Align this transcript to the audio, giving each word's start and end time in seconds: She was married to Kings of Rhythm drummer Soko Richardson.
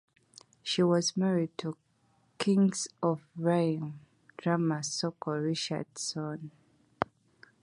She 0.63 0.81
was 0.81 1.15
married 1.15 1.55
to 1.59 1.77
Kings 2.39 2.87
of 3.03 3.21
Rhythm 3.35 3.99
drummer 4.35 4.81
Soko 4.81 5.33
Richardson. 5.33 6.49